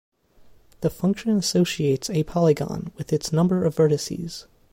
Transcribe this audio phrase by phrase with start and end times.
[0.79, 4.47] The function associates a polygon with its number of vertices.